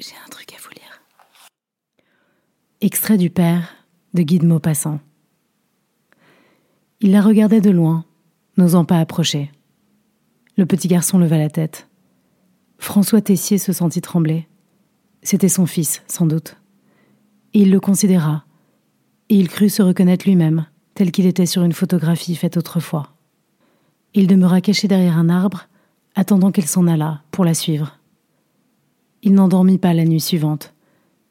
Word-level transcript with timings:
J'ai 0.00 0.14
un 0.26 0.28
truc 0.28 0.52
à 0.52 0.56
vous 0.60 0.70
lire. 0.70 1.02
Extrait 2.80 3.16
du 3.16 3.30
Père 3.30 3.76
de 4.12 4.22
Guy 4.22 4.40
de 4.40 4.46
Maupassant. 4.46 4.98
Il 7.00 7.12
la 7.12 7.22
regardait 7.22 7.60
de 7.60 7.70
loin, 7.70 8.04
n'osant 8.56 8.84
pas 8.84 8.98
approcher. 8.98 9.52
Le 10.56 10.66
petit 10.66 10.88
garçon 10.88 11.18
leva 11.18 11.38
la 11.38 11.48
tête. 11.48 11.88
François 12.78 13.20
Tessier 13.20 13.58
se 13.58 13.72
sentit 13.72 14.00
trembler. 14.00 14.48
C'était 15.22 15.48
son 15.48 15.64
fils, 15.64 16.02
sans 16.08 16.26
doute. 16.26 16.56
Et 17.52 17.60
il 17.60 17.70
le 17.70 17.78
considéra, 17.78 18.44
et 19.28 19.36
il 19.36 19.48
crut 19.48 19.70
se 19.70 19.82
reconnaître 19.82 20.26
lui-même, 20.26 20.66
tel 20.94 21.12
qu'il 21.12 21.26
était 21.26 21.46
sur 21.46 21.62
une 21.62 21.72
photographie 21.72 22.34
faite 22.34 22.56
autrefois. 22.56 23.14
Il 24.12 24.26
demeura 24.26 24.60
caché 24.60 24.88
derrière 24.88 25.18
un 25.18 25.28
arbre, 25.28 25.68
attendant 26.16 26.50
qu'elle 26.50 26.66
s'en 26.66 26.88
allât 26.88 27.22
pour 27.30 27.44
la 27.44 27.54
suivre. 27.54 27.98
Il 29.26 29.32
n'endormit 29.32 29.78
pas 29.78 29.94
la 29.94 30.04
nuit 30.04 30.20
suivante. 30.20 30.74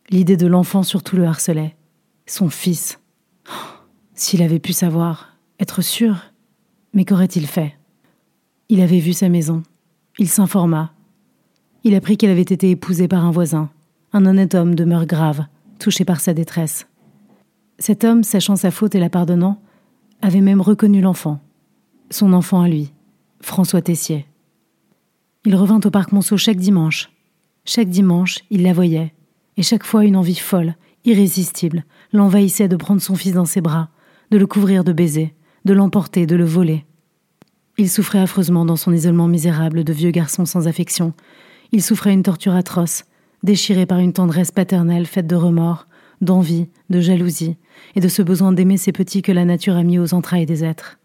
L'idée 0.10 0.36
de 0.36 0.48
l'enfant 0.48 0.82
surtout 0.82 1.16
le 1.16 1.26
harcelait. 1.26 1.76
Son 2.26 2.50
fils. 2.50 3.00
Oh, 3.48 3.52
s'il 4.16 4.42
avait 4.42 4.60
pu 4.60 4.74
savoir, 4.74 5.38
être 5.60 5.84
sûr. 5.84 6.16
Mais 6.94 7.06
qu'aurait-il 7.06 7.46
fait? 7.46 7.78
Il 8.68 8.82
avait 8.82 9.00
vu 9.00 9.14
sa 9.14 9.30
maison. 9.30 9.62
Il 10.18 10.28
s'informa. 10.28 10.92
Il 11.84 11.94
apprit 11.94 12.18
qu'elle 12.18 12.32
avait 12.32 12.42
été 12.42 12.72
épousée 12.72 13.08
par 13.08 13.26
un 13.26 13.32
voisin, 13.32 13.70
un 14.12 14.26
honnête 14.26 14.56
homme 14.56 14.74
de 14.74 14.86
mœurs 14.86 15.06
graves, 15.06 15.46
touché 15.78 16.04
par 16.04 16.20
sa 16.20 16.34
détresse. 16.34 16.88
Cet 17.78 18.04
homme, 18.04 18.24
sachant 18.24 18.56
sa 18.56 18.72
faute 18.72 18.96
et 18.96 19.00
la 19.00 19.10
pardonnant, 19.12 19.62
avait 20.24 20.42
même 20.42 20.62
reconnu 20.62 21.00
l'enfant, 21.00 21.42
son 22.10 22.34
enfant 22.34 22.62
à 22.62 22.68
lui, 22.68 22.92
François 23.42 23.84
Tessier. 23.84 24.26
Il 25.46 25.56
revint 25.56 25.82
au 25.84 25.92
parc 25.92 26.12
Monceau 26.12 26.38
chaque 26.38 26.58
dimanche, 26.58 27.13
chaque 27.66 27.90
dimanche, 27.90 28.40
il 28.50 28.64
la 28.64 28.74
voyait, 28.74 29.14
et 29.58 29.64
chaque 29.64 29.86
fois 29.86 30.04
une 30.04 30.18
envie 30.18 30.36
folle, 30.36 30.76
irrésistible, 31.06 31.86
l'envahissait 32.12 32.68
de 32.68 32.76
prendre 32.76 33.02
son 33.02 33.16
fils 33.16 33.34
dans 33.34 33.46
ses 33.46 33.62
bras, 33.62 33.90
de 34.32 34.38
le 34.38 34.48
couvrir 34.48 34.84
de 34.84 34.94
baisers, 34.94 35.32
de 35.66 35.74
l'emporter, 35.74 36.26
de 36.26 36.36
le 36.36 36.46
voler. 36.46 36.86
Il 37.78 37.90
souffrait 37.90 38.20
affreusement 38.20 38.66
dans 38.66 38.76
son 38.76 38.92
isolement 38.92 39.28
misérable 39.28 39.84
de 39.84 39.94
vieux 39.94 40.12
garçon 40.12 40.46
sans 40.46 40.68
affection. 40.68 41.14
Il 41.72 41.82
souffrait 41.82 42.14
une 42.14 42.24
torture 42.24 42.54
atroce, 42.54 43.06
déchiré 43.42 43.86
par 43.86 44.00
une 44.00 44.14
tendresse 44.14 44.52
paternelle 44.52 45.06
faite 45.06 45.28
de 45.28 45.36
remords, 45.36 45.88
d'envie, 46.22 46.68
de 46.90 47.00
jalousie, 47.00 47.58
et 47.96 48.00
de 48.00 48.08
ce 48.08 48.22
besoin 48.22 48.52
d'aimer 48.52 48.78
ces 48.78 48.92
petits 48.92 49.22
que 49.22 49.32
la 49.32 49.46
nature 49.46 49.76
a 49.76 49.84
mis 49.84 50.00
aux 50.00 50.14
entrailles 50.14 50.46
des 50.46 50.64
êtres. 50.64 51.00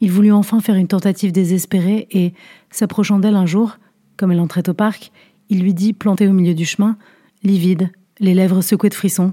Il 0.00 0.10
voulut 0.10 0.32
enfin 0.32 0.60
faire 0.60 0.74
une 0.74 0.88
tentative 0.88 1.32
désespérée 1.32 2.06
et, 2.10 2.34
s'approchant 2.70 3.18
d'elle 3.18 3.36
un 3.36 3.46
jour, 3.46 3.78
comme 4.16 4.30
elle 4.32 4.40
entrait 4.40 4.68
au 4.68 4.74
parc, 4.74 5.10
il 5.48 5.62
lui 5.62 5.74
dit, 5.74 5.92
planté 5.92 6.26
au 6.26 6.32
milieu 6.32 6.54
du 6.54 6.64
chemin, 6.64 6.96
livide, 7.42 7.90
les 8.18 8.34
lèvres 8.34 8.62
secouées 8.62 8.88
de 8.88 8.94
frissons 8.94 9.32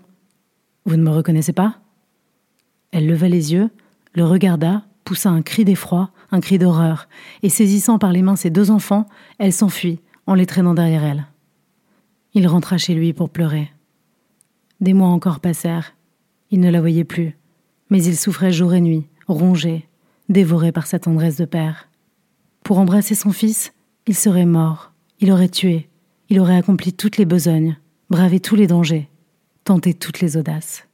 Vous 0.86 0.96
ne 0.96 1.04
me 1.04 1.10
reconnaissez 1.10 1.54
pas? 1.54 1.80
Elle 2.92 3.08
leva 3.08 3.30
les 3.30 3.54
yeux, 3.54 3.70
le 4.14 4.26
regarda, 4.26 4.84
poussa 5.04 5.30
un 5.30 5.42
cri 5.42 5.66
d'effroi, 5.66 6.12
un 6.32 6.40
cri 6.40 6.58
d'horreur, 6.58 7.08
et 7.44 7.50
saisissant 7.50 8.00
par 8.00 8.12
les 8.12 8.22
mains 8.22 8.36
ses 8.36 8.50
deux 8.50 8.72
enfants, 8.72 9.08
elle 9.38 9.54
s'enfuit, 9.54 10.00
en 10.28 10.34
les 10.34 10.46
traînant 10.46 10.74
derrière 10.74 11.04
elle. 11.04 11.26
Il 12.34 12.48
rentra 12.48 12.78
chez 12.78 12.94
lui 12.94 13.14
pour 13.14 13.30
pleurer. 13.30 13.72
Des 14.80 14.94
mois 14.94 15.10
encore 15.10 15.40
passèrent. 15.40 15.94
Il 16.50 16.60
ne 16.60 16.70
la 16.70 16.82
voyait 16.82 17.04
plus, 17.04 17.38
mais 17.90 18.04
il 18.04 18.18
souffrait 18.18 18.52
jour 18.52 18.74
et 18.74 18.82
nuit, 18.82 19.08
rongé, 19.28 19.88
dévoré 20.30 20.72
par 20.72 20.88
sa 20.88 21.00
tendresse 21.00 21.38
de 21.38 21.46
père. 21.46 21.88
Pour 22.64 22.80
embrasser 22.80 23.16
son 23.16 23.32
fils, 23.32 23.74
il 24.08 24.16
serait 24.16 24.46
mort, 24.46 24.92
il 25.20 25.32
aurait 25.32 25.50
tué, 25.50 25.88
il 26.32 26.40
aurait 26.40 26.56
accompli 26.56 26.94
toutes 26.94 27.18
les 27.18 27.26
besognes, 27.26 27.76
bravé 28.10 28.40
tous 28.40 28.56
les 28.56 28.66
dangers, 28.66 29.10
tenté 29.66 29.94
toutes 29.94 30.22
les 30.22 30.38
audaces. 30.38 30.88